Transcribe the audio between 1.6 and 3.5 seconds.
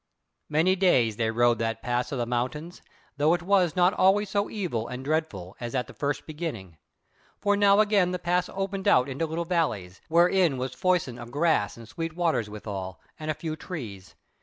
pass of the mountains, though it